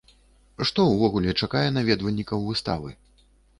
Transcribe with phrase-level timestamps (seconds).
[0.69, 2.89] Што ўвогуле чакае наведвальнікаў выставы?